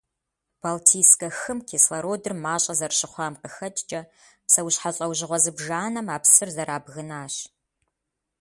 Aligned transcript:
Балтийскэ 0.61 1.27
хым 1.39 1.59
кислородыр 1.67 2.33
мащӀэ 2.43 2.73
зэрыщыхъуам 2.79 3.33
къыхэкӀкӀэ, 3.41 4.01
псэущхьэ 4.45 4.91
лӀэужьыгъуэ 4.95 5.37
зыбжанэм 5.43 6.07
а 6.15 6.17
псыр 6.23 6.49
зэрабгынащ. 6.55 7.33